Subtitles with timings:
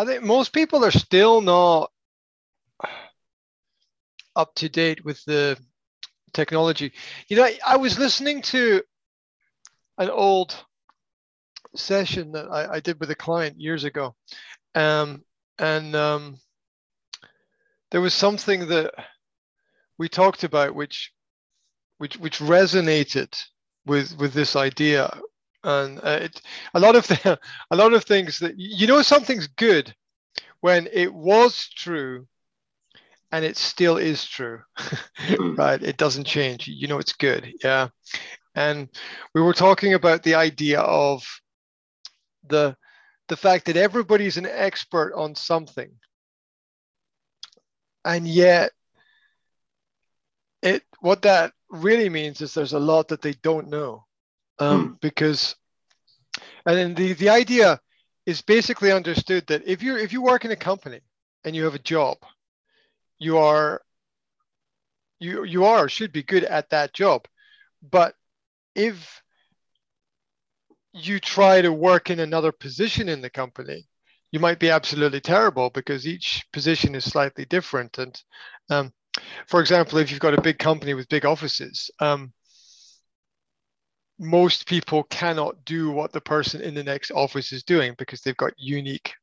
[0.00, 1.92] I think most people are still not
[4.34, 5.58] up to date with the
[6.32, 6.94] technology.
[7.28, 8.80] You know, I was listening to
[9.98, 10.56] an old
[11.76, 14.14] session that I, I did with a client years ago,
[14.74, 15.22] um,
[15.58, 16.38] and um,
[17.90, 18.94] there was something that
[19.98, 21.12] we talked about which
[21.98, 23.38] which which resonated
[23.84, 25.10] with with this idea
[25.62, 26.40] and uh, it,
[26.74, 27.38] a lot of the,
[27.70, 29.94] a lot of things that you know something's good
[30.60, 32.26] when it was true
[33.32, 34.60] and it still is true
[35.16, 35.54] hmm.
[35.54, 35.82] right?
[35.82, 36.68] It doesn't change.
[36.68, 37.88] You know it's good yeah?
[38.54, 38.88] And
[39.34, 41.24] we were talking about the idea of
[42.48, 42.76] the
[43.28, 45.90] the fact that everybody's an expert on something
[48.04, 48.72] and yet
[50.62, 54.04] it what that really means is there's a lot that they don't know
[54.60, 54.92] um, hmm.
[55.00, 55.56] because
[56.66, 57.80] and then the the idea
[58.26, 61.00] is basically understood that if you if you work in a company
[61.44, 62.18] and you have a job
[63.18, 63.82] you are
[65.18, 67.26] you you are should be good at that job
[67.90, 68.14] but
[68.74, 69.22] if
[70.92, 73.86] you try to work in another position in the company
[74.32, 78.22] you might be absolutely terrible because each position is slightly different and
[78.70, 78.92] um,
[79.46, 82.32] for example if you've got a big company with big offices um,
[84.20, 88.36] most people cannot do what the person in the next office is doing because they've
[88.36, 89.14] got unique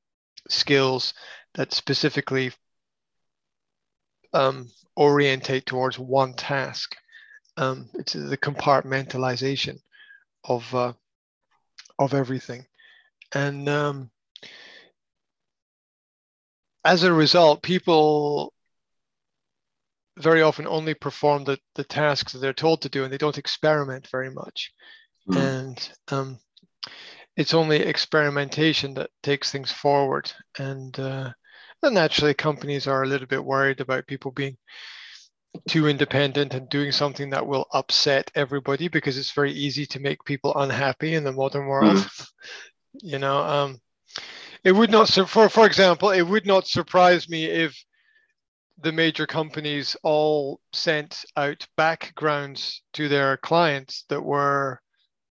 [0.50, 1.14] skills
[1.54, 2.52] that specifically
[4.34, 4.67] um,
[4.98, 6.95] orientate towards one task.
[7.58, 9.78] Um, it's the compartmentalization
[10.44, 10.94] of uh,
[12.00, 12.66] of everything,
[13.34, 14.11] and um,
[16.84, 18.54] as a result, people
[20.18, 23.38] very often only perform the, the tasks that they're told to do and they don't
[23.38, 24.72] experiment very much.
[25.30, 25.38] Mm.
[25.38, 26.40] And um,
[27.36, 30.32] it's only experimentation that takes things forward.
[30.58, 31.32] And, uh,
[31.84, 34.58] and naturally, companies are a little bit worried about people being
[35.70, 40.23] too independent and doing something that will upset everybody because it's very easy to make
[40.23, 41.98] people unhappy in the modern world.
[41.98, 42.27] Mm.
[43.02, 43.80] you know, um,
[44.64, 47.77] it would not, for, for example, it would not surprise me if
[48.80, 54.80] the major companies all sent out backgrounds to their clients that were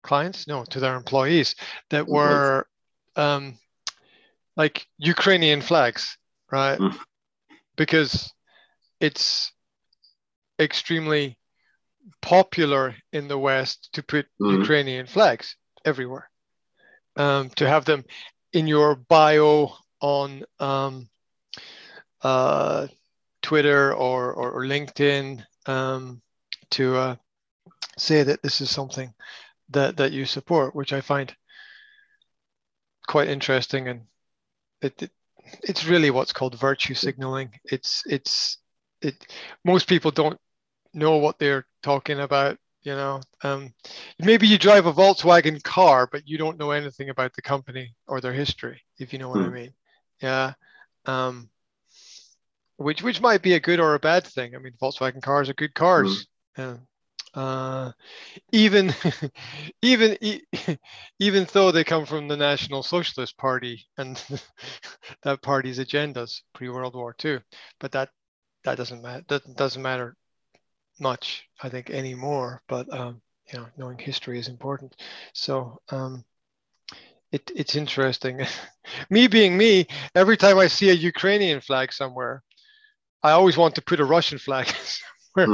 [0.03, 1.55] clients no to their employees
[1.91, 2.67] that were
[3.17, 3.59] um,
[4.57, 6.19] like ukrainian flags
[6.51, 6.97] right mm.
[7.77, 8.33] because
[9.01, 9.53] it's
[10.61, 11.39] extremely
[12.21, 14.59] popular in the west to put mm.
[14.59, 16.31] ukrainian flags everywhere
[17.17, 18.05] um, to have them
[18.53, 21.09] in your bio on um,
[22.23, 22.87] uh,
[23.45, 26.21] Twitter or, or, or LinkedIn um,
[26.71, 27.17] to uh,
[27.99, 29.13] say that this is something
[29.71, 31.35] that, that you support, which I find
[33.07, 33.89] quite interesting.
[33.89, 34.01] And
[34.81, 35.11] it, it
[35.63, 37.51] it's really what's called virtue signaling.
[37.65, 38.59] It's it's
[39.03, 39.27] it.
[39.65, 40.41] Most people don't
[40.95, 42.59] know what they're talking about.
[42.83, 43.73] You know, um,
[44.19, 48.21] maybe you drive a Volkswagen car, but you don't know anything about the company or
[48.21, 49.47] their history, if you know what hmm.
[49.47, 49.75] I mean.
[50.21, 50.53] Yeah.
[51.07, 51.49] Um,
[52.77, 54.55] which which might be a good or a bad thing.
[54.55, 56.27] I mean, Volkswagen cars are good cars.
[56.57, 56.81] Mm.
[57.35, 57.91] Uh,
[58.53, 58.95] even
[59.83, 60.17] even
[61.19, 64.23] even though they come from the National Socialist Party and
[65.23, 67.41] that party's agendas pre World War II,
[67.81, 68.11] but that
[68.65, 69.25] that doesn't matter.
[69.29, 70.17] That doesn't matter
[71.01, 72.63] much, I think, anymore.
[72.69, 73.21] But um,
[73.53, 74.95] you know, knowing history is important.
[75.33, 76.25] So um,
[77.33, 78.47] it, it's interesting.
[79.11, 82.43] me being me, every time I see a Ukrainian flag somewhere,
[83.25, 84.73] I always want to put a Russian flag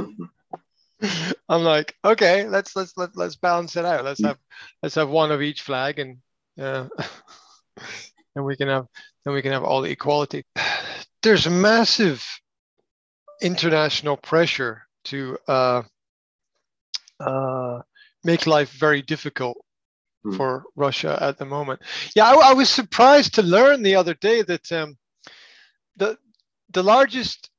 [1.49, 4.05] I'm like, okay, let's let's let, let's balance it out.
[4.05, 4.39] Let's have
[4.83, 6.19] let's have one of each flag, and
[6.59, 6.89] uh,
[8.37, 8.87] and we can have
[9.25, 10.45] then we can have all the equality.
[11.23, 12.27] There's massive
[13.43, 15.83] international pressure to uh,
[17.19, 17.81] uh,
[18.25, 19.59] make life very difficult
[20.25, 20.37] mm.
[20.37, 21.81] for Russia at the moment.
[22.15, 24.97] Yeah, I, I, was surprised to learn the other day that um,
[25.97, 26.19] the
[26.71, 27.51] the largest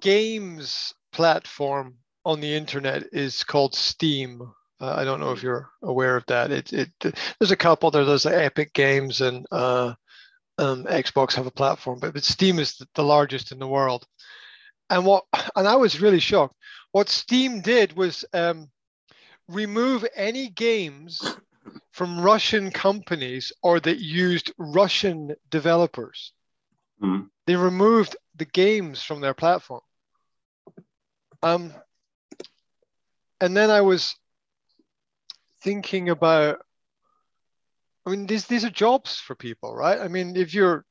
[0.00, 1.94] games platform
[2.24, 4.42] on the internet is called Steam.
[4.80, 6.50] Uh, I don't know if you're aware of that.
[6.50, 8.04] It, it there's a couple there.
[8.04, 9.94] There's Epic Games and uh,
[10.58, 14.06] um, Xbox have a platform, but, but Steam is the, the largest in the world.
[14.90, 15.24] And what
[15.54, 16.54] and I was really shocked.
[16.92, 18.70] What Steam did was um,
[19.48, 21.36] remove any games
[21.92, 26.32] from Russian companies or that used Russian developers.
[27.02, 27.26] Mm-hmm.
[27.46, 29.82] They removed the games from their platform.
[31.42, 31.72] Um,
[33.40, 34.16] and then I was
[35.62, 36.60] thinking about
[38.06, 40.00] I mean, these these are jobs for people, right?
[40.00, 40.84] I mean, if you're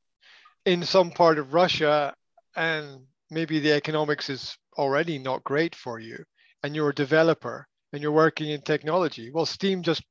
[0.66, 2.14] in some part of Russia
[2.54, 6.22] and maybe the economics is already not great for you,
[6.62, 10.02] and you're a developer and you're working in technology, well, Steam just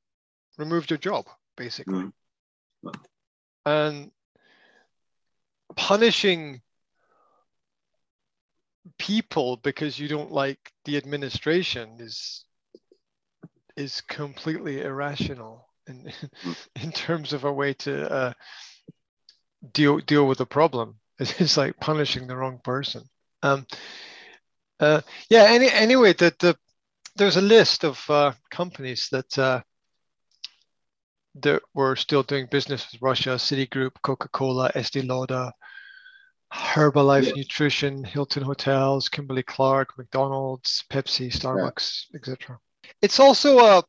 [0.57, 1.25] removed your job
[1.55, 2.05] basically,
[2.83, 2.95] mm.
[3.67, 4.11] and
[5.75, 6.61] punishing
[8.97, 12.45] people because you don't like the administration is
[13.75, 16.11] is completely irrational in
[16.81, 18.33] in terms of a way to uh,
[19.73, 20.99] deal deal with the problem.
[21.19, 23.03] It's like punishing the wrong person.
[23.41, 23.65] Um,
[24.79, 25.45] uh, yeah.
[25.47, 26.57] Any anyway, that the
[27.15, 29.61] there's a list of uh, companies that uh,
[31.35, 35.51] that were still doing business with Russia: Citigroup, Coca-Cola, Estee Lauder,
[36.53, 37.33] Herbalife yeah.
[37.35, 42.17] Nutrition, Hilton Hotels, Kimberly Clark, McDonald's, Pepsi, Starbucks, yeah.
[42.17, 42.59] etc.
[43.01, 43.83] It's also a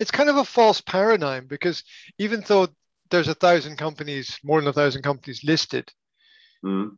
[0.00, 1.84] it's kind of a false paradigm because
[2.18, 2.68] even though
[3.10, 5.90] there's a thousand companies, more than a thousand companies listed,
[6.64, 6.90] mm.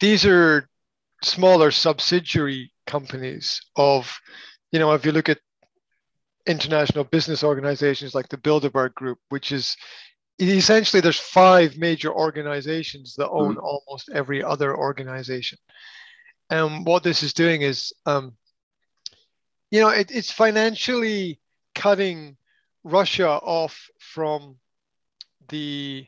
[0.00, 0.68] these are
[1.22, 4.18] smaller subsidiary companies of,
[4.70, 5.38] you know, if you look at
[6.46, 9.76] international business organizations like the Bilderberg Group, which is
[10.50, 13.62] essentially there's five major organizations that own mm.
[13.62, 15.58] almost every other organization.
[16.50, 18.36] And what this is doing is, um,
[19.70, 21.40] you know, it, it's financially
[21.74, 22.36] cutting
[22.84, 24.56] Russia off from
[25.48, 26.06] the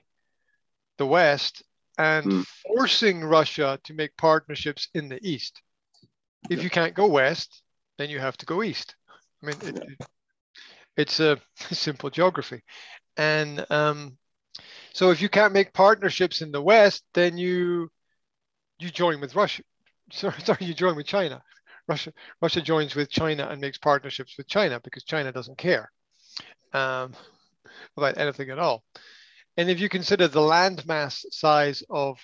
[0.99, 1.63] the West
[1.99, 2.47] and mm.
[2.67, 5.61] forcing Russia to make partnerships in the East.
[6.51, 7.63] If you can't go West,
[7.99, 8.97] then you have to go East.
[9.43, 9.99] I mean, it, it,
[10.97, 12.63] it's a simple geography.
[13.17, 14.19] And um,
[14.95, 17.91] so if you can't make partnerships in the West, then you
[18.79, 19.63] you join with Russia.
[20.13, 21.43] Sorry, sorry, you join with China.
[21.89, 25.91] Russia Russia joins with China and makes partnerships with China because China doesn't care
[26.73, 27.13] um,
[27.97, 28.85] about anything at all.
[29.57, 32.19] And if you consider the landmass size of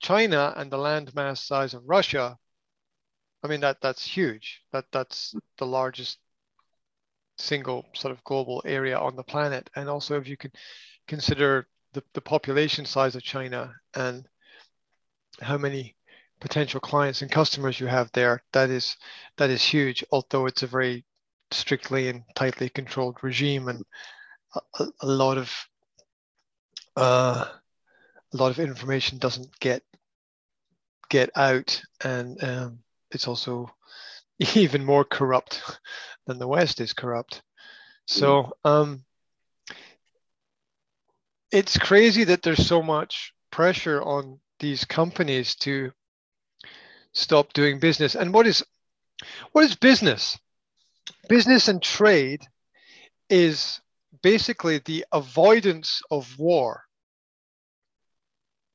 [0.00, 2.36] China and the landmass size of Russia,
[3.42, 4.60] I mean that that's huge.
[4.72, 6.18] That that's the largest
[7.38, 9.70] single sort of global area on the planet.
[9.74, 10.52] And also if you can
[11.08, 14.26] consider the, the population size of China and
[15.40, 15.96] how many
[16.40, 18.96] potential clients and customers you have there, that is
[19.38, 21.04] that is huge, although it's a very
[21.50, 23.84] strictly and tightly controlled regime and
[24.78, 25.52] a, a lot of
[26.96, 27.46] uh,
[28.32, 29.82] a lot of information doesn't get
[31.08, 32.78] get out and um,
[33.10, 33.70] it's also
[34.54, 35.62] even more corrupt
[36.26, 37.42] than the west is corrupt.
[38.06, 39.04] So um,
[41.54, 45.92] it's crazy that there's so much pressure on these companies to
[47.12, 48.64] stop doing business and what is
[49.52, 50.36] what is business
[51.28, 52.42] business and trade
[53.30, 53.80] is
[54.22, 56.82] basically the avoidance of war.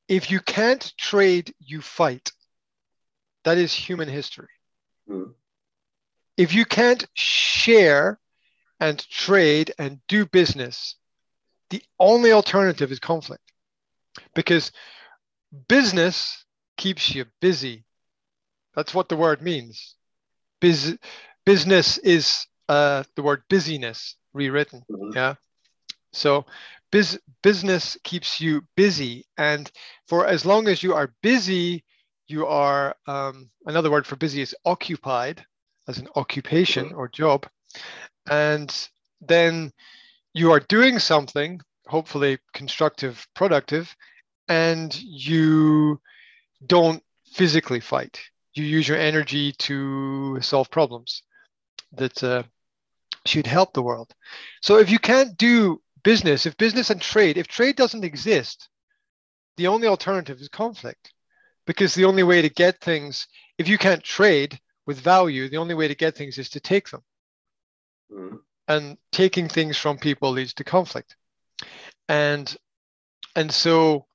[0.08, 2.32] If you can't trade, you fight.
[3.44, 4.48] That is human history.
[5.08, 5.34] Mm.
[6.36, 8.18] If you can't share
[8.80, 10.96] and trade and do business,
[11.70, 13.52] the only alternative is conflict
[14.34, 14.72] because
[15.68, 16.44] business
[16.76, 17.84] keeps you busy.
[18.74, 19.96] That's what the word means.
[20.60, 20.98] Biz,
[21.44, 24.82] business is uh, the word busyness rewritten.
[24.90, 25.16] Mm-hmm.
[25.16, 25.34] Yeah.
[26.12, 26.44] So
[26.90, 29.24] biz, business keeps you busy.
[29.38, 29.70] And
[30.06, 31.84] for as long as you are busy,
[32.26, 35.44] you are, um, another word for busy is occupied
[35.88, 36.98] as an occupation mm-hmm.
[36.98, 37.46] or job.
[38.30, 38.72] And
[39.20, 39.72] then
[40.32, 43.94] you are doing something, hopefully constructive, productive,
[44.48, 46.00] and you
[46.66, 48.20] don't physically fight.
[48.54, 51.22] You use your energy to solve problems
[51.92, 52.42] that uh,
[53.26, 54.12] should help the world.
[54.60, 58.68] So if you can't do business, if business and trade, if trade doesn't exist,
[59.56, 61.12] the only alternative is conflict.
[61.66, 65.74] Because the only way to get things, if you can't trade with value, the only
[65.74, 67.02] way to get things is to take them.
[68.10, 68.38] Mm.
[68.70, 71.16] And taking things from people leads to conflict.
[72.08, 72.56] And
[73.36, 74.06] and so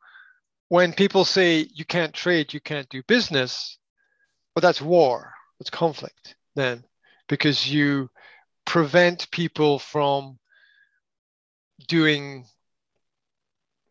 [0.70, 3.78] when people say you can't trade, you can't do business,
[4.56, 6.84] well, that's war, that's conflict then
[7.28, 8.10] because you
[8.66, 10.40] prevent people from
[11.88, 12.46] doing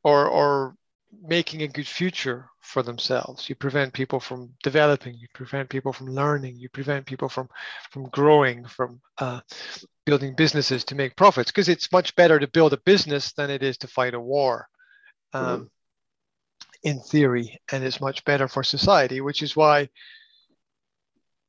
[0.03, 0.75] or or
[1.23, 6.09] making a good future for themselves you prevent people from developing you prevent people from
[6.09, 7.49] learning you prevent people from
[7.91, 9.41] from growing from uh,
[10.05, 13.63] building businesses to make profits because it's much better to build a business than it
[13.63, 14.69] is to fight a war
[15.33, 15.65] um, mm-hmm.
[16.83, 19.89] in theory and it's much better for society which is why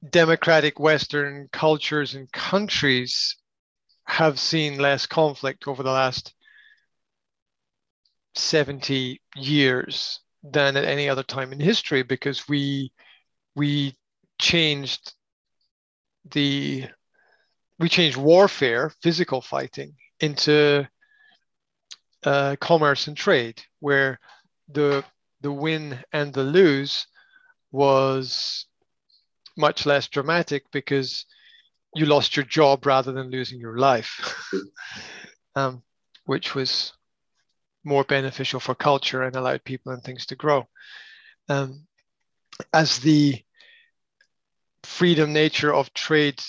[0.09, 3.35] democratic Western cultures and countries
[4.05, 6.33] have seen less conflict over the last
[8.35, 12.91] 70 years than at any other time in history because we
[13.55, 13.95] we
[14.39, 15.13] changed
[16.31, 16.85] the
[17.79, 20.87] we changed warfare, physical fighting, into
[22.23, 24.19] uh, commerce and trade, where
[24.69, 25.03] the
[25.41, 27.07] the win and the lose
[27.71, 28.65] was
[29.57, 31.25] much less dramatic because
[31.93, 34.51] you lost your job rather than losing your life,
[35.55, 35.83] um,
[36.25, 36.93] which was
[37.83, 40.67] more beneficial for culture and allowed people and things to grow.
[41.47, 41.85] Um,
[42.73, 43.41] as the
[44.83, 46.41] freedom nature of trade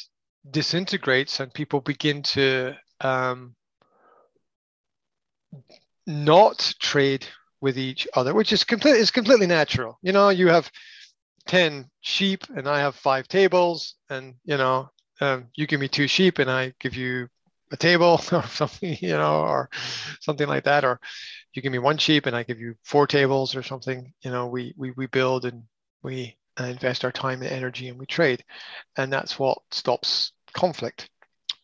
[0.50, 3.54] disintegrates and people begin to um,
[6.06, 7.26] not trade
[7.60, 9.98] with each other, which is complete is completely natural.
[10.02, 10.70] You know, you have
[11.46, 16.06] ten sheep and I have five tables, and you know, um, you give me two
[16.08, 17.28] sheep and I give you
[17.72, 19.68] a table or something, you know, or
[20.20, 21.00] something like that, or
[21.54, 24.12] you give me one sheep and I give you four tables or something.
[24.22, 25.64] You know, we we we build and
[26.02, 28.44] we invest our time and energy and we trade,
[28.96, 31.08] and that's what stops conflict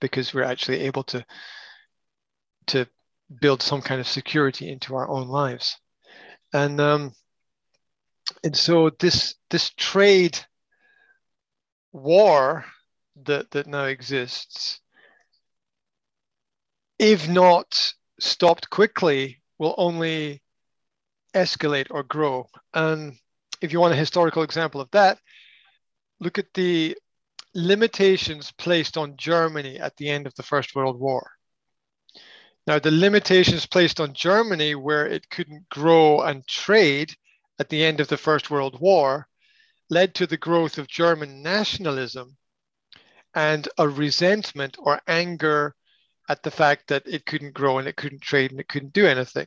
[0.01, 1.25] because we're actually able to
[2.67, 2.87] to
[3.41, 5.77] build some kind of security into our own lives.
[6.53, 7.13] And um,
[8.45, 10.39] and so this this trade
[11.93, 12.65] war
[13.25, 14.81] that that now exists
[16.99, 20.43] if not stopped quickly will only
[21.35, 22.47] escalate or grow.
[22.73, 23.17] And
[23.61, 25.19] if you want a historical example of that
[26.23, 26.97] look at the
[27.55, 31.31] limitations placed on Germany at the end of the First World War.
[32.67, 37.15] Now, the limitations placed on Germany, where it couldn't grow and trade
[37.59, 39.29] at the end of the First World War,
[39.91, 42.37] led to the growth of German nationalism
[43.35, 45.75] and a resentment or anger
[46.29, 49.07] at the fact that it couldn't grow and it couldn't trade and it couldn't do
[49.07, 49.47] anything.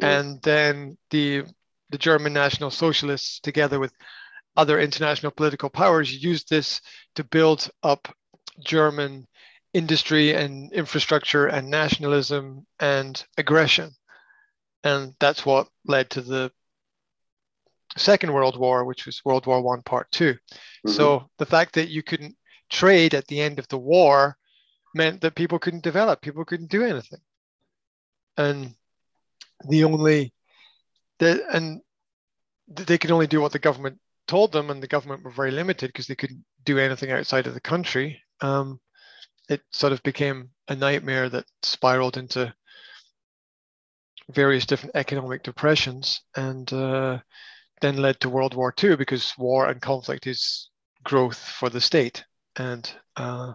[0.00, 1.44] And then the
[1.90, 3.92] the German National Socialists, together with
[4.56, 6.80] other international political powers used this
[7.16, 8.08] to build up
[8.64, 9.26] German
[9.72, 13.90] industry and infrastructure and nationalism and aggression.
[14.84, 16.52] And that's what led to the
[17.96, 20.90] Second World War, which was World War One, Part 2 mm-hmm.
[20.90, 22.36] So the fact that you couldn't
[22.70, 24.36] trade at the end of the war
[24.94, 27.20] meant that people couldn't develop, people couldn't do anything.
[28.36, 28.74] And
[29.68, 30.32] the only
[31.18, 31.80] the and
[32.68, 35.88] they could only do what the government told them, and the government were very limited
[35.88, 38.22] because they couldn't do anything outside of the country.
[38.40, 38.80] Um,
[39.48, 42.54] it sort of became a nightmare that spiraled into
[44.30, 47.18] various different economic depressions and uh,
[47.80, 50.70] then led to World War II because war and conflict is
[51.02, 52.24] growth for the state
[52.56, 53.52] and uh,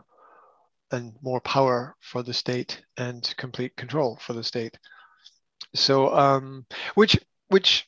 [0.92, 4.78] and more power for the state and complete control for the state.
[5.76, 7.88] So um, which which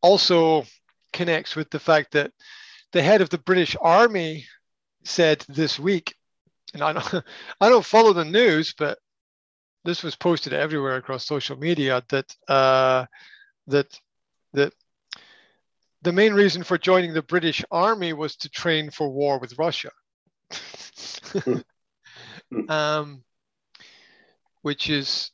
[0.00, 0.64] also
[1.12, 2.32] connects with the fact that
[2.92, 4.46] the head of the British Army
[5.04, 6.14] said this week,
[6.74, 7.24] and I don't,
[7.60, 8.98] I don't follow the news, but
[9.84, 13.06] this was posted everywhere across social media that uh,
[13.66, 13.98] that
[14.52, 14.72] that
[16.02, 19.90] the main reason for joining the British Army was to train for war with Russia.
[22.68, 23.22] um,
[24.62, 25.30] which is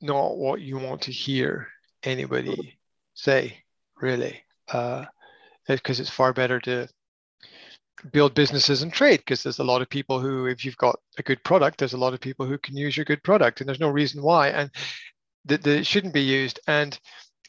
[0.00, 1.68] not what you want to hear
[2.02, 2.78] anybody
[3.14, 3.58] say,
[4.00, 4.42] really.
[4.68, 5.04] Uh,
[5.78, 6.88] because it's far better to
[8.12, 11.22] build businesses and trade because there's a lot of people who if you've got a
[11.22, 13.80] good product there's a lot of people who can use your good product and there's
[13.80, 14.70] no reason why and
[15.44, 16.98] that, that it shouldn't be used and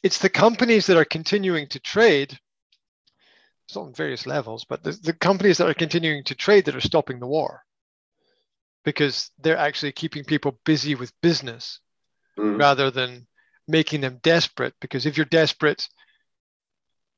[0.04, 2.38] it's the companies that are continuing to trade
[3.68, 6.82] it's on various levels but the, the companies that are continuing to trade that are
[6.82, 7.62] stopping the war
[8.84, 11.80] because they're actually keeping people busy with business
[12.38, 12.60] mm.
[12.60, 13.25] rather than
[13.68, 15.88] making them desperate because if you're desperate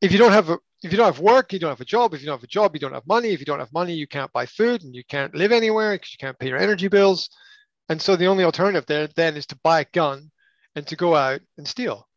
[0.02, 2.14] if you don't have a if you don't have work, you don't have a job.
[2.14, 3.30] If you don't have a job, you don't have money.
[3.30, 6.12] If you don't have money, you can't buy food and you can't live anywhere because
[6.12, 7.30] you can't pay your energy bills.
[7.88, 10.30] And so the only alternative there then is to buy a gun
[10.76, 12.08] and to go out and steal.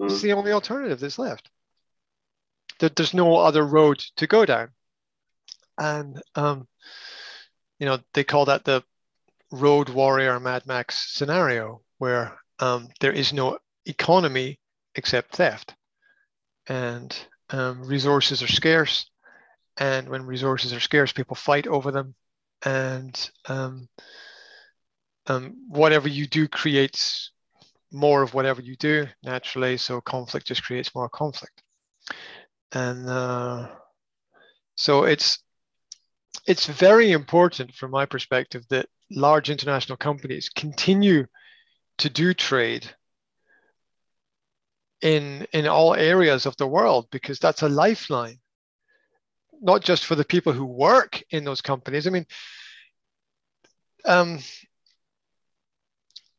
[0.00, 0.12] Mm-hmm.
[0.12, 1.48] It's the only alternative that's left.
[2.80, 4.70] There, there's no other road to go down.
[5.78, 6.66] And, um,
[7.78, 8.82] you know, they call that the
[9.52, 14.58] road warrior Mad Max scenario, where um, there is no economy
[14.96, 15.74] except theft.
[16.66, 17.16] And
[17.52, 19.10] um, resources are scarce,
[19.76, 22.14] and when resources are scarce, people fight over them,
[22.64, 23.88] and um,
[25.26, 27.30] um, whatever you do creates
[27.92, 29.76] more of whatever you do naturally.
[29.76, 31.62] So conflict just creates more conflict,
[32.72, 33.68] and uh,
[34.74, 35.38] so it's
[36.46, 41.26] it's very important from my perspective that large international companies continue
[41.98, 42.90] to do trade
[45.02, 48.38] in in all areas of the world because that's a lifeline.
[49.60, 52.06] Not just for the people who work in those companies.
[52.06, 52.26] I mean
[54.04, 54.38] um,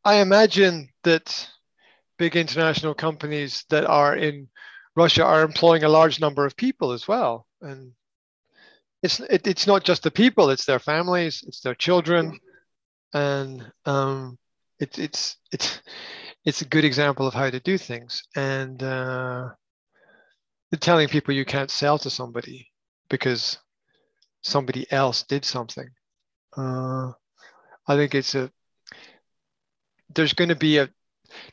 [0.04, 1.48] i imagine that
[2.18, 4.48] big international companies that are in
[4.96, 7.46] russia are employing a large number of people as well.
[7.60, 7.92] And
[9.02, 12.38] it's it, it's not just the people it's their families it's their children.
[13.12, 14.38] And um,
[14.80, 15.80] it, it's it's
[16.44, 18.22] it's a good example of how to do things.
[18.36, 19.50] And uh,
[20.80, 22.68] telling people you can't sell to somebody
[23.08, 23.58] because
[24.42, 25.88] somebody else did something.
[26.56, 27.10] Uh,
[27.86, 28.50] i think it's a
[30.14, 30.88] there's going to be a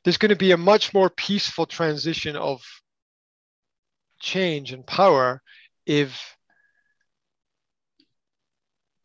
[0.04, 2.62] there's going to be a much more peaceful transition of
[4.20, 5.42] change and power
[5.88, 6.38] if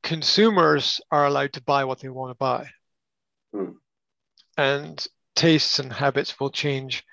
[0.03, 2.69] consumers are allowed to buy what they want to buy.
[3.55, 3.77] Mm.
[4.59, 7.05] and tastes and habits will change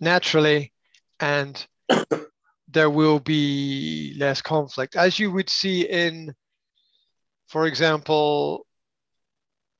[0.00, 0.72] naturally
[1.20, 1.66] and
[2.68, 6.34] there will be less conflict as you would see in
[7.46, 8.66] for example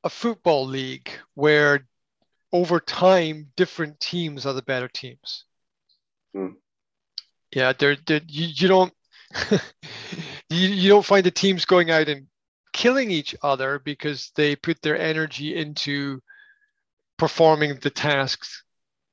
[0.04, 1.86] a football league where
[2.52, 5.44] over time different teams are the better teams
[6.32, 6.50] hmm.
[7.54, 8.92] yeah they're, they're you, you don't
[10.50, 12.26] you, you don't find the teams going out and
[12.72, 16.20] killing each other because they put their energy into
[17.16, 18.62] performing the tasks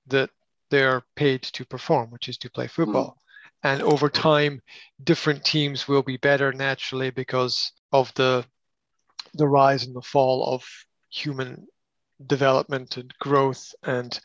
[0.08, 0.30] that
[0.70, 3.18] they're paid to perform, which is to play football.
[3.18, 3.20] Mm.
[3.66, 4.62] And over time,
[5.04, 8.46] different teams will be better naturally because of the
[9.36, 10.64] the rise and the fall of
[11.10, 11.66] human
[12.28, 13.74] development and growth.
[13.84, 14.20] And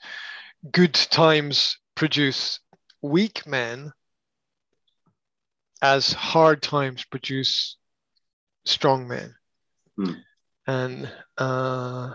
[0.71, 2.61] good times produce
[3.01, 3.93] weak men,
[5.81, 7.77] as hard times produce
[8.65, 9.35] strong men.
[9.99, 10.17] Mm.
[10.67, 12.15] And uh,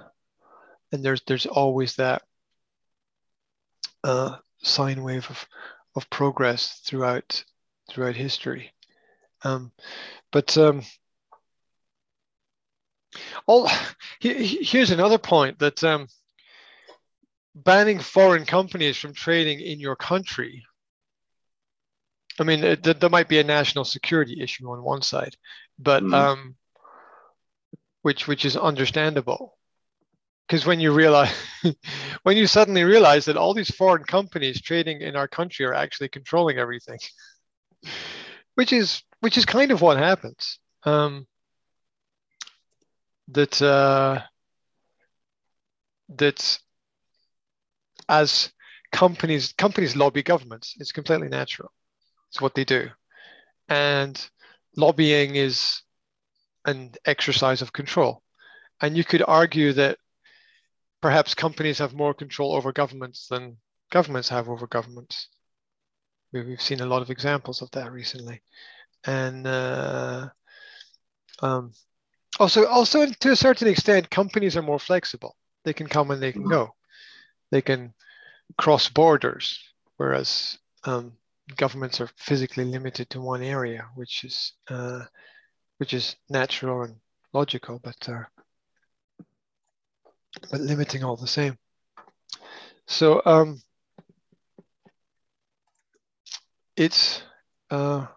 [0.93, 2.21] and there's there's always that
[4.03, 5.47] uh, sine wave of,
[5.95, 7.43] of progress throughout
[7.89, 8.71] throughout history.
[9.43, 9.71] Um,
[10.31, 10.83] but um,
[13.47, 13.67] all
[14.19, 16.07] he, here's another point that um,
[17.55, 20.63] banning foreign companies from trading in your country.
[22.39, 25.35] I mean, it, there might be a national security issue on one side,
[25.77, 26.13] but mm.
[26.13, 26.55] um,
[28.03, 29.57] which which is understandable
[30.47, 31.33] because when you realize
[32.23, 36.09] when you suddenly realize that all these foreign companies trading in our country are actually
[36.09, 36.99] controlling everything
[38.55, 40.59] which is which is kind of what happens.
[40.83, 41.27] Um,
[43.29, 44.21] that uh,
[46.09, 46.59] that
[48.09, 48.51] as
[48.91, 51.71] companies companies lobby governments it's completely natural.
[52.29, 52.89] It's what they do.
[53.69, 54.19] And
[54.75, 55.81] lobbying is
[56.65, 58.21] an exercise of control.
[58.81, 59.97] And you could argue that
[61.03, 63.57] perhaps companies have more control over governments than
[63.91, 65.27] governments have over governments.
[66.31, 68.41] We've seen a lot of examples of that recently,
[69.05, 70.29] and uh,
[71.41, 71.73] um,
[72.39, 75.35] also, also to a certain extent, companies are more flexible.
[75.65, 76.73] They can come and they can go.
[77.51, 77.93] They can
[78.57, 79.59] cross borders,
[79.97, 81.11] whereas um,
[81.57, 85.01] governments are physically limited to one area, which is uh,
[85.79, 86.95] which is natural and
[87.33, 88.23] logical, but uh,
[90.51, 91.57] but limiting all the same.
[92.87, 93.61] So um,
[96.75, 97.23] it's
[97.69, 98.07] uh,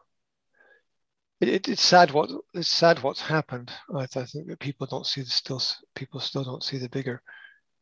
[1.41, 3.71] it, it's sad what it's sad what's happened.
[3.95, 5.63] I, I think that people don't see the still
[5.95, 7.23] people still don't see the bigger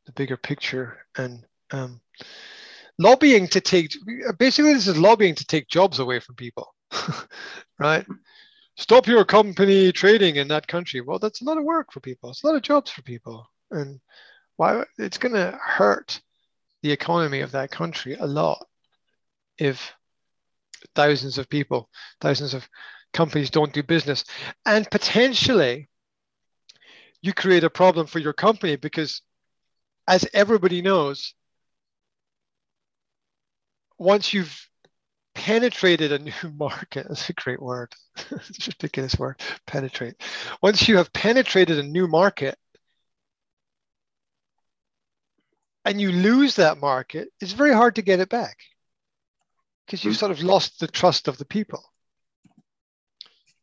[0.07, 2.01] the bigger picture and um,
[2.99, 3.93] lobbying to take
[4.39, 6.75] basically this is lobbying to take jobs away from people,
[7.79, 8.07] right?
[8.77, 11.01] Stop your company trading in that country.
[11.01, 12.31] Well, that's a lot of work for people.
[12.31, 14.01] It's a lot of jobs for people and
[14.57, 16.21] why it's going to hurt
[16.83, 18.67] the economy of that country a lot
[19.59, 19.95] if
[20.95, 21.89] thousands of people,
[22.21, 22.69] thousands of
[23.13, 24.25] companies don't do business,
[24.67, 25.89] and potentially
[27.23, 29.23] you create a problem for your company because,
[30.07, 31.35] as everybody knows,
[33.99, 34.69] once you've
[35.35, 37.93] penetrated a new market, that's a great word,
[38.31, 40.17] it's a ridiculous word, penetrate.
[40.63, 42.59] Once you have penetrated a new market,
[45.85, 48.59] and you lose that market, it's very hard to get it back
[49.87, 50.21] because you've mm-hmm.
[50.21, 51.83] sort of lost the trust of the people.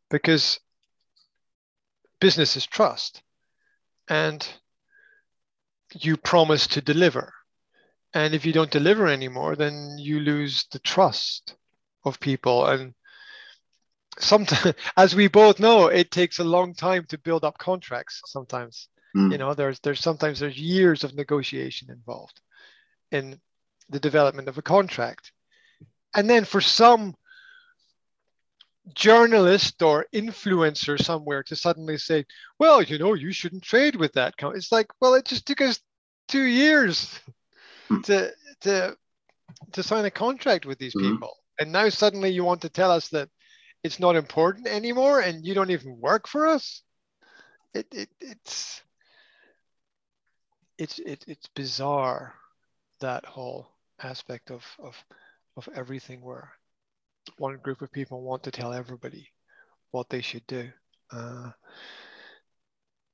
[0.10, 0.60] Because
[2.20, 3.24] business is trust,
[4.08, 4.48] and
[5.94, 7.34] you promise to deliver.
[8.14, 11.56] And if you don't deliver anymore, then you lose the trust
[12.04, 12.68] of people.
[12.68, 12.94] And
[14.20, 18.90] sometimes, as we both know, it takes a long time to build up contracts sometimes.
[19.16, 19.32] Mm.
[19.32, 22.40] You know, there's there's sometimes there's years of negotiation involved
[23.12, 23.40] in
[23.90, 25.32] the development of a contract.
[26.16, 27.16] and then for some
[28.94, 32.26] journalist or influencer somewhere to suddenly say,
[32.60, 34.36] well, you know, you shouldn't trade with that.
[34.38, 34.58] company.
[34.58, 35.80] It's like, well, it just took us
[36.28, 37.20] two years
[37.88, 38.02] hmm.
[38.02, 38.96] to to
[39.74, 41.14] to sign a contract with these mm-hmm.
[41.14, 43.30] people, and now suddenly you want to tell us that
[43.84, 46.82] it's not important anymore, and you don't even work for us.
[47.74, 48.82] It, it it's
[50.82, 52.34] it's it, it's bizarre
[53.02, 53.68] that whole
[54.02, 54.96] aspect of of
[55.56, 56.50] of everything where
[57.38, 59.30] one group of people want to tell everybody
[59.92, 60.70] what they should do.
[61.12, 61.52] Uh,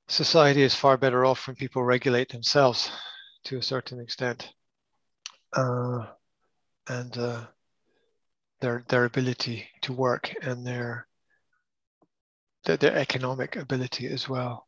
[0.07, 2.89] society is far better off when people regulate themselves
[3.43, 4.49] to a certain extent.
[5.51, 6.05] Uh,
[6.87, 7.43] and uh,
[8.61, 11.05] their their ability to work and their,
[12.63, 14.66] their their economic ability as well.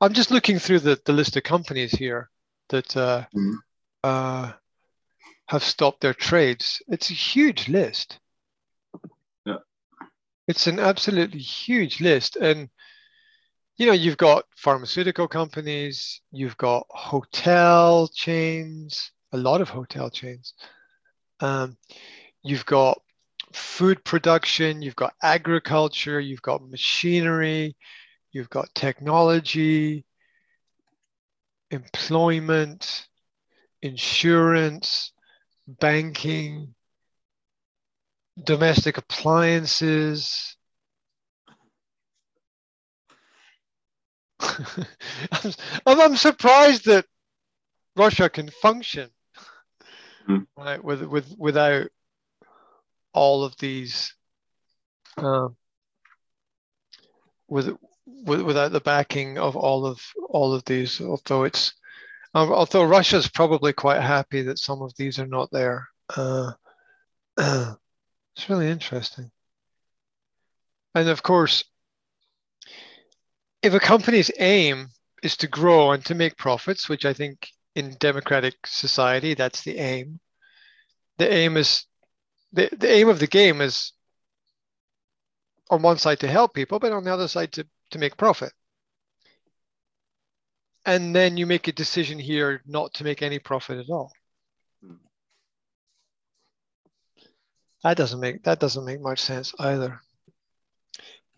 [0.00, 2.30] I'm just looking through the, the list of companies here
[2.68, 3.54] that uh, mm.
[4.02, 4.52] uh,
[5.46, 6.82] have stopped their trades.
[6.88, 8.18] It's a huge list.
[9.44, 9.58] Yeah.
[10.48, 12.36] It's an absolutely huge list.
[12.36, 12.68] And
[13.76, 20.54] you know, you've got pharmaceutical companies, you've got hotel chains, a lot of hotel chains.
[21.40, 21.76] Um,
[22.42, 23.00] you've got
[23.52, 27.76] food production, you've got agriculture, you've got machinery,
[28.34, 30.04] you've got technology,
[31.70, 33.06] employment,
[33.80, 35.12] insurance,
[35.66, 36.74] banking,
[38.42, 40.56] domestic appliances.
[44.40, 45.54] I'm,
[45.86, 47.06] I'm surprised that
[47.96, 49.08] Russia can function
[50.28, 50.44] mm.
[50.56, 51.86] right with with without
[53.12, 54.12] all of these
[55.16, 55.48] uh,
[57.48, 61.72] with, with without the backing of all of all of these although it's
[62.34, 66.52] um, although Russia's probably quite happy that some of these are not there uh,
[67.38, 69.30] it's really interesting
[70.94, 71.64] and of course
[73.62, 74.88] if a company's aim
[75.22, 79.78] is to grow and to make profits which I think in democratic society, that's the
[79.78, 80.20] aim.
[81.18, 81.86] The aim is
[82.52, 83.92] the, the aim of the game is
[85.70, 88.52] on one side to help people, but on the other side to, to make profit.
[90.84, 94.12] And then you make a decision here not to make any profit at all.
[94.84, 94.96] Hmm.
[97.82, 100.00] That doesn't make that doesn't make much sense either.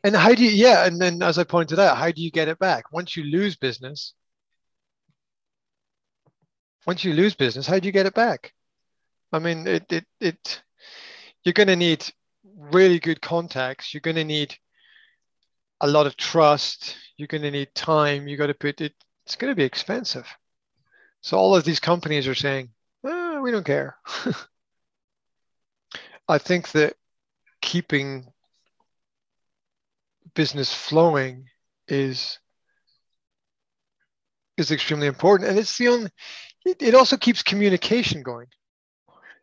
[0.03, 2.49] And how do you yeah, and then as I pointed out, how do you get
[2.49, 2.93] it back?
[2.93, 4.15] Once you lose business,
[6.87, 8.53] once you lose business, how do you get it back?
[9.33, 10.63] I mean, it it it
[11.45, 12.05] you're going to need
[12.57, 13.93] really good contacts.
[13.93, 14.57] You're going to need
[15.81, 16.97] a lot of trust.
[17.17, 18.29] You're going to need time.
[18.29, 18.95] You got to put it.
[19.25, 20.27] It's going to be expensive.
[21.21, 22.71] So all of these companies are saying,
[23.05, 23.97] oh, we don't care.
[26.29, 26.95] I think that
[27.63, 28.33] keeping
[30.35, 31.47] business flowing
[31.89, 32.39] is
[34.57, 36.11] is extremely important, and it's the only
[36.65, 38.47] it, it also keeps communication going.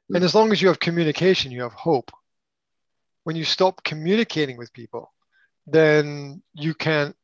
[0.10, 0.24] And hmm.
[0.24, 2.12] as long as you have communication, you have hope.
[3.24, 5.14] When you stop communicating with people,
[5.66, 7.16] then you can't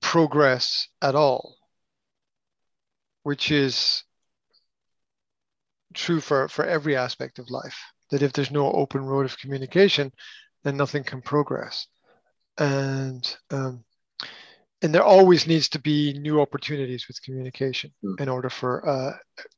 [0.00, 1.56] progress at all,
[3.22, 4.04] which is
[5.94, 7.76] true for, for every aspect of life.
[8.10, 10.12] That if there's no open road of communication,
[10.64, 11.86] then nothing can progress.
[12.56, 13.84] And um,
[14.80, 18.20] and there always needs to be new opportunities with communication mm.
[18.20, 19.16] in order for uh,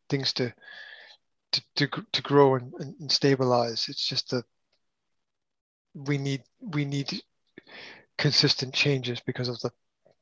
[0.08, 0.52] things to,
[1.52, 3.88] to to to grow and, and stabilize.
[3.88, 4.44] It's just that
[5.94, 7.22] we need we need
[8.18, 9.70] consistent changes because of the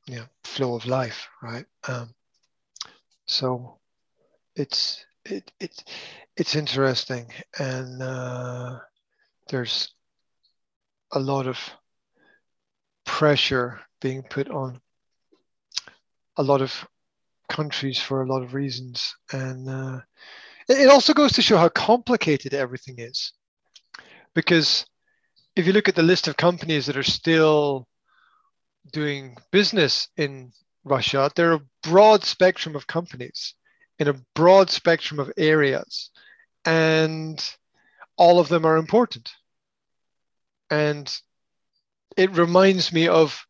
[0.09, 1.65] you know, flow of life, right?
[1.87, 2.09] Um,
[3.27, 3.77] so
[4.55, 5.83] it's it, it
[6.35, 8.79] it's interesting, and uh,
[9.49, 9.93] there's
[11.11, 11.59] a lot of
[13.05, 14.79] pressure being put on
[16.37, 16.87] a lot of
[17.49, 19.15] countries for a lot of reasons.
[19.31, 19.99] And uh,
[20.67, 23.33] it also goes to show how complicated everything is.
[24.33, 24.85] Because
[25.59, 27.85] if you look at the list of companies that are still
[28.93, 30.53] doing business in
[30.85, 33.55] Russia, there are a broad spectrum of companies
[33.99, 36.11] in a broad spectrum of areas.
[36.63, 37.43] And
[38.15, 39.29] all of them are important.
[40.69, 41.13] And
[42.15, 43.45] it reminds me of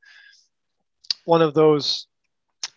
[1.26, 2.08] one of those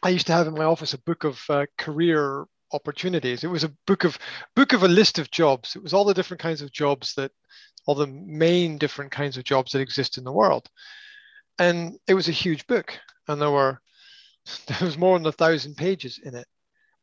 [0.03, 3.45] I used to have in my office a book of uh, career opportunities.
[3.45, 4.19] It was a book of
[4.55, 5.77] book of a list of jobs.
[5.77, 7.33] It was all the different kinds of jobs that
[7.87, 10.69] all the main different kinds of jobs that exist in the world.
[11.59, 12.99] And it was a huge book.
[13.29, 13.81] And there were
[14.67, 16.47] there was more than a thousand pages in it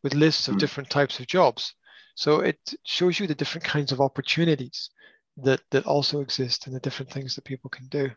[0.03, 0.59] with lists of hmm.
[0.59, 1.73] different types of jobs.
[2.15, 4.89] So it shows you the different kinds of opportunities
[5.37, 8.09] that that also exist and the different things that people can do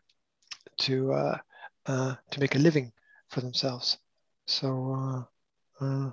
[0.79, 1.37] to uh,
[1.85, 2.91] uh, to make a living
[3.29, 3.97] for themselves.
[4.45, 5.27] So
[5.81, 6.11] uh, uh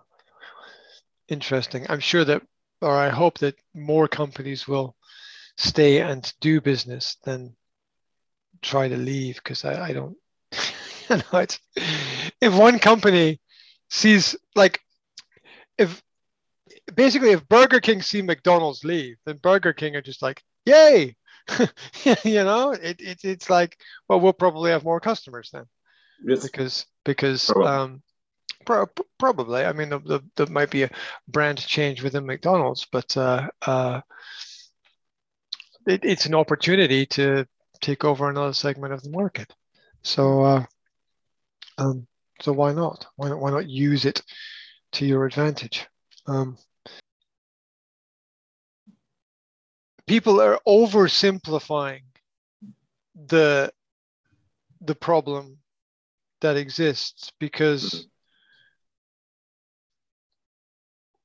[1.31, 1.87] interesting.
[1.88, 2.43] I'm sure that,
[2.81, 4.97] or I hope that more companies will
[5.57, 7.55] stay and do business than
[8.62, 10.16] try to leave because I, I don't.
[11.11, 11.59] you know, it's,
[12.40, 13.40] if one company
[13.88, 14.81] sees like
[15.79, 16.03] if
[16.95, 21.16] basically if Burger King see McDonald's leave, then Burger King are just like, yay,
[22.25, 23.77] you know, it, it it's like,
[24.09, 25.64] well, we'll probably have more customers then,
[26.25, 26.43] yes.
[26.43, 28.03] because because um,
[28.64, 28.87] pro-
[29.18, 29.64] probably.
[29.64, 30.90] I mean, the, the, there might be a
[31.29, 34.01] brand change within McDonald's, but uh, uh,
[35.87, 37.46] it, it's an opportunity to
[37.81, 39.53] take over another segment of the market.
[40.03, 40.64] So, uh,
[41.79, 42.07] um,
[42.40, 43.07] so why not?
[43.16, 43.40] Why not?
[43.40, 44.23] Why not use it
[44.92, 45.87] to your advantage?
[46.27, 46.57] Um,
[50.07, 52.03] people are oversimplifying
[53.27, 53.73] the
[54.81, 55.59] the problem
[56.40, 58.09] that exists because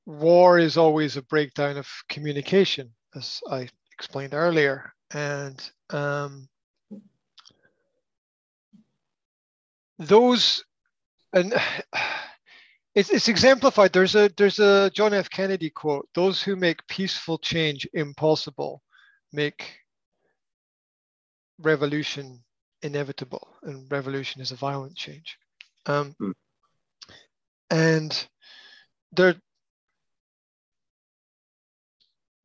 [0.06, 6.48] war is always a breakdown of communication, as I explained earlier, and um,
[9.98, 10.64] those
[11.32, 11.54] and
[12.94, 13.92] it's, it's exemplified.
[13.92, 15.28] There's a there's a John F.
[15.28, 18.82] Kennedy quote: "Those who make peaceful change impossible
[19.32, 19.76] make
[21.58, 22.42] revolution
[22.82, 25.36] inevitable, and revolution is a violent change."
[25.86, 26.32] Um, mm.
[27.70, 28.28] And
[29.12, 29.34] there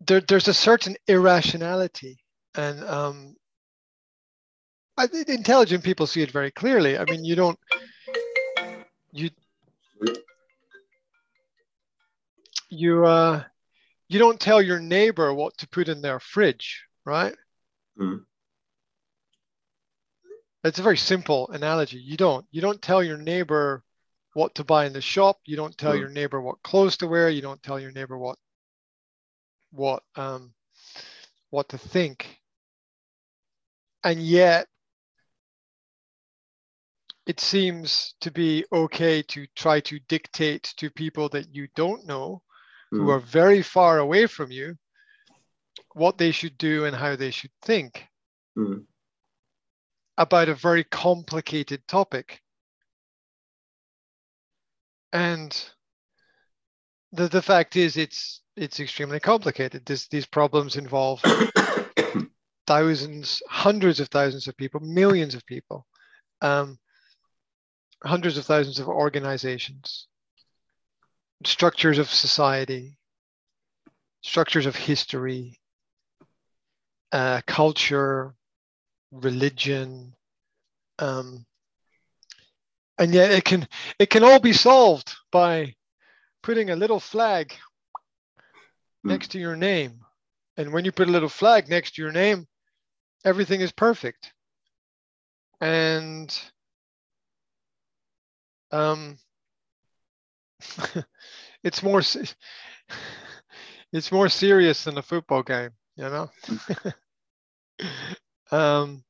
[0.05, 2.17] there, there's a certain irrationality
[2.55, 3.35] and um,
[4.97, 6.97] I, intelligent people see it very clearly.
[6.97, 7.57] I mean, you don't
[9.11, 9.29] you
[12.69, 13.43] you uh
[14.07, 17.33] you don't tell your neighbor what to put in their fridge, right?
[17.99, 18.21] Mm.
[20.63, 21.97] It's a very simple analogy.
[21.97, 23.83] You don't you don't tell your neighbor
[24.33, 25.39] what to buy in the shop.
[25.45, 25.99] You don't tell mm.
[25.99, 27.29] your neighbor what clothes to wear.
[27.29, 28.37] You don't tell your neighbor what
[29.71, 30.53] what um,
[31.49, 32.39] what to think,
[34.03, 34.67] and yet
[37.25, 42.41] it seems to be okay to try to dictate to people that you don't know,
[42.93, 42.97] mm.
[42.97, 43.09] who hmm.
[43.11, 44.75] are very far away from you,
[45.93, 48.07] what they should do and how they should think
[48.57, 48.83] mm.
[50.17, 52.41] about a very complicated topic.
[55.13, 55.53] And
[57.13, 59.85] the, the fact is, it's it's extremely complicated.
[59.85, 61.21] This, these problems involve
[62.67, 65.85] thousands, hundreds of thousands of people, millions of people,
[66.41, 66.77] um,
[68.03, 70.07] hundreds of thousands of organizations,
[71.45, 72.97] structures of society,
[74.21, 75.59] structures of history,
[77.11, 78.33] uh, culture,
[79.11, 80.13] religion,
[80.99, 81.45] um,
[82.97, 85.73] and yet it can it can all be solved by
[86.41, 87.53] putting a little flag
[89.03, 89.09] Hmm.
[89.09, 90.01] next to your name.
[90.57, 92.47] And when you put a little flag next to your name,
[93.25, 94.33] everything is perfect.
[95.61, 96.35] And
[98.71, 99.17] um,
[101.63, 102.01] it's more
[103.93, 106.29] it's more serious than a football game, you know.
[108.51, 109.03] um,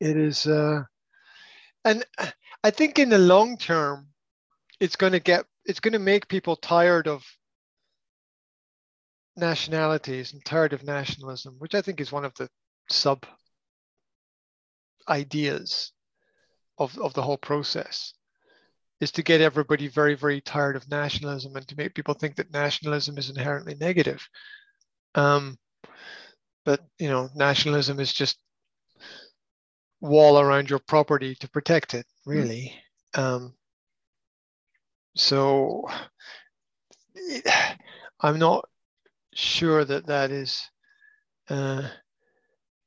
[0.00, 0.82] it is, uh,
[1.84, 2.04] and
[2.64, 4.11] I think in the long term,
[4.82, 7.24] it's going to get it's going to make people tired of
[9.36, 12.48] nationalities and tired of nationalism, which I think is one of the
[12.90, 13.24] sub
[15.08, 15.92] ideas
[16.78, 18.12] of, of the whole process,
[19.00, 22.52] is to get everybody very, very tired of nationalism and to make people think that
[22.52, 24.26] nationalism is inherently negative.
[25.14, 25.58] Um,
[26.64, 28.36] but you know, nationalism is just
[30.00, 32.74] wall around your property to protect it, really.
[33.14, 33.22] Mm.
[33.22, 33.54] Um,
[35.16, 35.84] so
[38.20, 38.68] I'm not
[39.34, 40.68] sure that that is,
[41.48, 41.88] uh,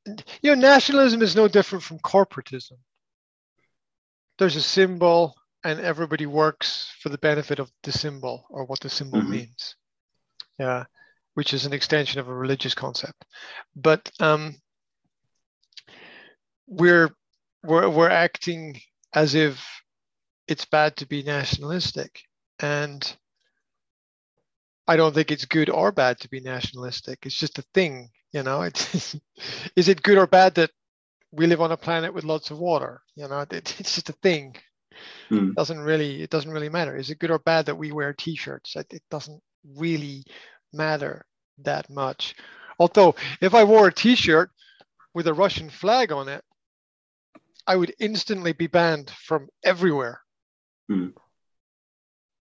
[0.06, 2.78] you know, nationalism is no different from corporatism.
[4.38, 8.90] There's a symbol, and everybody works for the benefit of the symbol or what the
[8.90, 9.32] symbol mm-hmm.
[9.32, 9.76] means.
[10.60, 10.86] Yeah,
[11.34, 13.26] which is an extension of a religious concept.
[13.76, 14.56] But um,
[16.68, 17.10] we're
[17.64, 18.80] we're we're acting
[19.14, 19.66] as if
[20.48, 22.22] it's bad to be nationalistic,
[22.60, 23.16] and
[24.88, 27.26] I don't think it's good or bad to be nationalistic.
[27.26, 28.62] It's just a thing, you know.
[28.62, 29.16] It's
[29.76, 30.72] is it good or bad that
[31.32, 33.02] we live on a planet with lots of water?
[33.16, 34.56] You know, it, it's just a thing.
[35.30, 35.50] Mm.
[35.50, 36.96] It doesn't really it doesn't really matter.
[36.96, 38.76] Is it good or bad that we wear t-shirts?
[38.76, 39.42] It, it doesn't
[39.76, 40.24] really
[40.72, 41.26] matter
[41.60, 42.36] that much.
[42.80, 44.52] Although, if I wore a T-shirt
[45.14, 46.44] with a Russian flag on it,
[47.68, 50.22] I would instantly be banned from everywhere.
[50.90, 51.10] Hmm.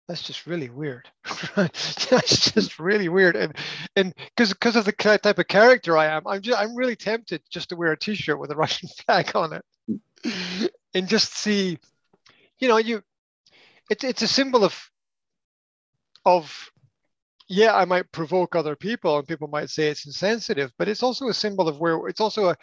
[0.07, 1.09] That's just really weird.
[1.55, 3.55] That's just really weird, and
[3.95, 7.41] and because because of the type of character I am, I'm just I'm really tempted
[7.49, 11.77] just to wear a T-shirt with a Russian flag on it, and just see,
[12.59, 13.01] you know, you,
[13.89, 14.89] it's it's a symbol of
[16.25, 16.71] of
[17.47, 21.29] yeah, I might provoke other people and people might say it's insensitive, but it's also
[21.29, 22.57] a symbol of where it's also a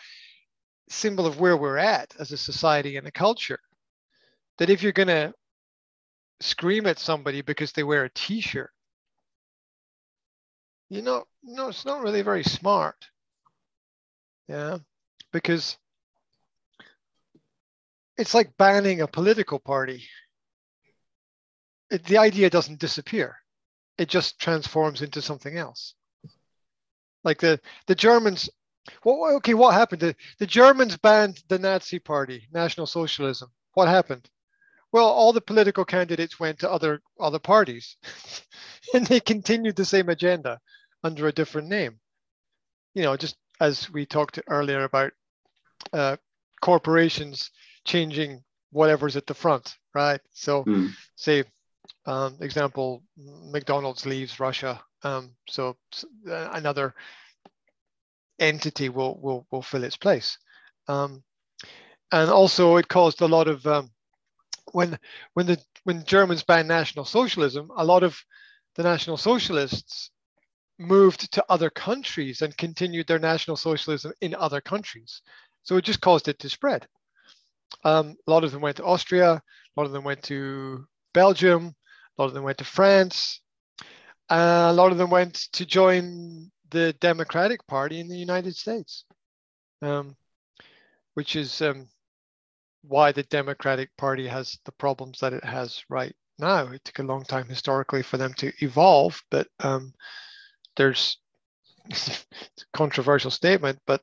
[0.88, 3.61] symbol of where we're at as a society and a culture.
[4.59, 5.33] That if you're going to
[6.40, 8.70] scream at somebody because they wear a t-shirt,
[10.88, 12.96] you know, no, it's not really very smart.
[14.48, 14.79] Yeah,
[15.33, 15.79] because
[18.16, 20.03] it's like banning a political party.
[21.90, 23.37] It, the idea doesn't disappear
[24.00, 25.94] it just transforms into something else.
[27.22, 28.48] Like the the Germans,
[29.05, 30.00] well, okay, what happened?
[30.00, 33.50] The, the Germans banned the Nazi Party, National Socialism.
[33.74, 34.26] What happened?
[34.92, 37.96] Well, all the political candidates went to other other parties,
[38.94, 40.61] and they continued the same agenda
[41.05, 42.00] under a different name.
[42.94, 45.12] You know, just as we talked earlier about
[45.92, 46.16] uh,
[46.61, 47.50] corporations
[47.85, 50.20] changing whatever's at the front, right?
[50.33, 50.90] So, Mm.
[51.16, 51.44] say
[52.07, 55.76] um, example, McDonald's leaves Russia, um, so
[56.29, 56.94] uh, another
[58.38, 60.38] entity will will will fill its place.
[60.88, 61.22] Um,
[62.12, 63.90] and also, it caused a lot of um,
[64.72, 64.98] when
[65.35, 68.18] when the when Germans banned National Socialism, a lot of
[68.76, 70.11] the National Socialists
[70.78, 75.22] moved to other countries and continued their National Socialism in other countries.
[75.62, 76.87] So it just caused it to spread.
[77.85, 79.42] Um, a lot of them went to Austria, a
[79.76, 81.74] lot of them went to Belgium,
[82.18, 83.40] a lot of them went to France.
[84.28, 89.04] Uh, a lot of them went to join the Democratic Party in the United States,
[89.83, 90.16] um,
[91.14, 91.88] which is um,
[92.83, 96.69] why the Democratic Party has the problems that it has right now.
[96.69, 99.93] It took a long time historically for them to evolve, but um,
[100.77, 101.19] there's
[101.90, 102.25] it's
[102.61, 104.03] a controversial statement, but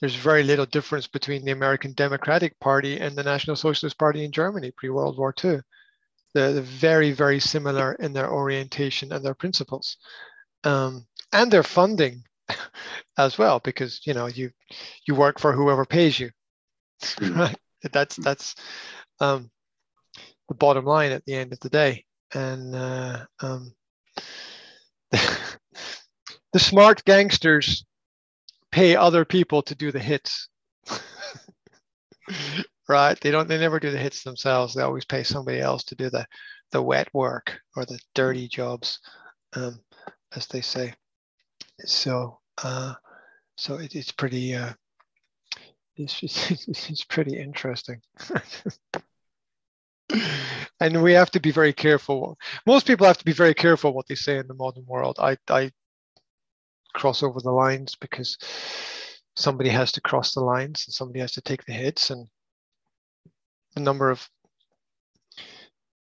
[0.00, 4.32] there's very little difference between the American Democratic Party and the National Socialist Party in
[4.32, 5.60] Germany pre World War II
[6.34, 9.96] they're, very, very similar in their orientation and their principles,
[10.64, 12.24] um, and their funding
[13.18, 14.50] as well, because you know you
[15.06, 16.30] you work for whoever pays you,
[17.02, 17.36] Mm.
[17.38, 17.58] right?
[17.92, 18.54] That's that's
[19.20, 19.50] um,
[20.48, 23.74] the bottom line at the end of the day, and uh, um,
[25.10, 27.84] the smart gangsters
[28.70, 30.48] pay other people to do the hits.
[32.88, 33.18] right?
[33.20, 33.48] They don't.
[33.48, 34.74] They never do the hits themselves.
[34.74, 36.26] They always pay somebody else to do the
[36.72, 39.00] the wet work or the dirty jobs,
[39.54, 39.80] um,
[40.34, 40.94] as they say.
[41.80, 42.94] So, uh,
[43.56, 44.54] so it, it's pretty.
[44.54, 44.72] Uh,
[45.96, 48.00] it's just, pretty interesting.
[50.80, 52.38] and we have to be very careful.
[52.66, 55.16] Most people have to be very careful what they say in the modern world.
[55.18, 55.70] I, I
[56.94, 58.38] cross over the lines because
[59.36, 62.28] somebody has to cross the lines and somebody has to take the hits and
[63.74, 64.28] the number of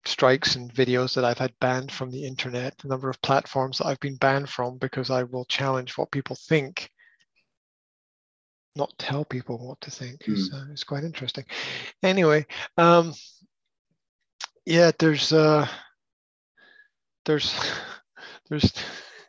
[0.05, 3.87] strikes and videos that I've had banned from the internet, the number of platforms that
[3.87, 6.89] I've been banned from because I will challenge what people think,
[8.77, 10.21] not tell people what to think.
[10.21, 10.33] Mm.
[10.33, 11.45] It's, uh, it's, quite interesting.
[12.03, 12.45] Anyway,
[12.77, 13.13] um,
[14.65, 15.67] yeah, there's uh,
[17.25, 17.53] there's
[18.49, 18.73] there's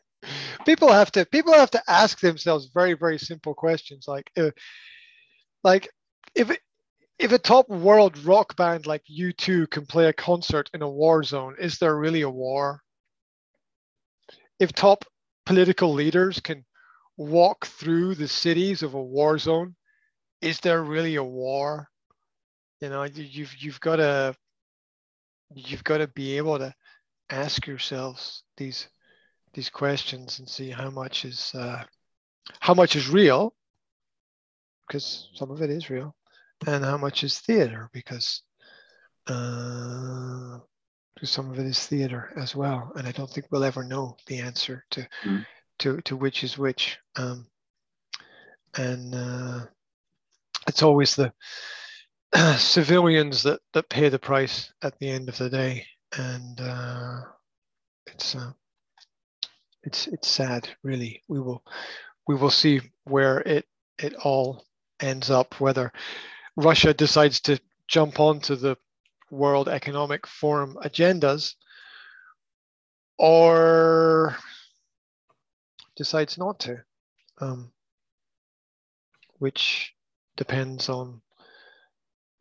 [0.67, 4.51] people have to people have to ask themselves very very simple questions like uh,
[5.65, 5.89] like
[6.35, 6.57] if
[7.19, 11.25] if a top world rock band like U2 can play a concert in a war
[11.25, 12.81] zone, is there really a war?
[14.61, 15.05] If top
[15.45, 16.65] political leaders can
[17.19, 19.75] walk through the cities of a war zone,
[20.41, 21.89] is there really a war?
[22.81, 24.35] You know, you've you've got to
[25.55, 26.73] you've got to be able to
[27.29, 28.89] ask yourselves these
[29.53, 31.83] these questions and see how much is uh,
[32.61, 33.53] how much is real,
[34.87, 36.15] because some of it is real,
[36.67, 38.43] and how much is theater because
[39.27, 40.59] uh,
[41.25, 44.39] some of it is theater as well and i don't think we'll ever know the
[44.39, 45.45] answer to mm.
[45.79, 46.99] To to which is which.
[47.17, 47.47] Um,
[48.77, 49.61] and uh,
[50.67, 51.33] it's always the
[52.33, 55.87] uh, civilians that that pay the price at the end of the day.
[56.17, 57.21] And uh,
[58.07, 58.53] it's uh,
[59.83, 61.23] it's it's sad really.
[61.29, 61.63] We will
[62.27, 63.67] we will see where it
[63.99, 64.65] it all
[65.01, 65.93] ends up whether
[66.57, 68.77] Russia decides to jump onto the
[69.31, 71.55] World Economic Forum agendas,
[73.19, 74.37] or
[75.99, 76.83] decides not to,
[77.41, 77.73] um,
[79.39, 79.93] which
[80.37, 81.21] depends on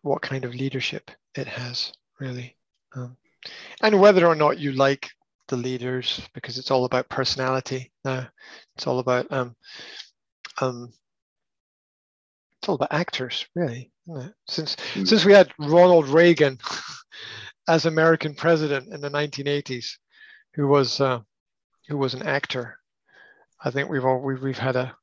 [0.04, 2.56] what kind of leadership it has, really.
[2.96, 3.18] Um,
[3.82, 5.10] and whether or not you like
[5.48, 8.28] the leaders, because it's all about personality now.
[8.76, 9.56] It's all about um,
[10.62, 10.94] um,
[12.62, 13.92] it's all about actors, really.
[14.48, 15.06] Since mm-hmm.
[15.06, 16.60] since we had Ronald Reagan
[17.68, 19.98] as American president in the 1980s,
[20.54, 21.22] who was uh,
[21.88, 22.77] who was an actor,
[23.64, 24.96] I think we've all we've, we've had a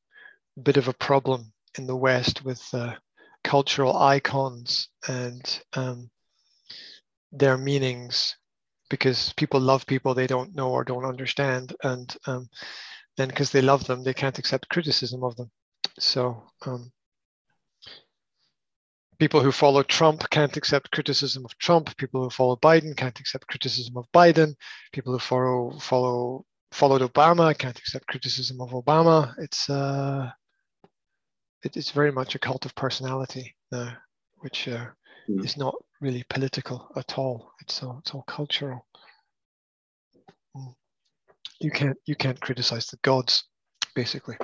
[0.63, 2.95] bit of a problem in the West with uh,
[3.43, 6.11] cultural icons and um,
[7.33, 8.37] their meanings
[8.89, 12.49] because people love people they don't know or don't understand and um,
[13.17, 15.51] then because they love them they can't accept criticism of them.
[15.99, 16.93] So um,
[19.19, 21.97] people who follow trump can't accept criticism of trump.
[21.97, 24.55] People who follow biden can't accept criticism of biden.
[24.93, 26.45] People who follow follow
[26.75, 30.31] followed obama I can't accept criticism of obama it's uh
[31.63, 33.97] it, it's very much a cult of personality now
[34.45, 34.85] which uh,
[35.27, 35.43] mm.
[35.43, 37.51] is not really political at all.
[37.63, 38.87] It's all it's all cultural.
[40.55, 40.75] Mm.
[41.61, 43.45] You can't you can't criticize the gods,
[43.95, 44.37] basically.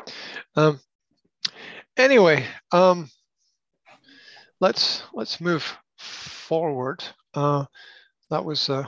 [0.56, 0.80] Um,
[1.98, 3.10] anyway, um,
[4.58, 7.04] let's let's move forward.
[7.34, 7.66] Uh,
[8.30, 8.86] that was uh,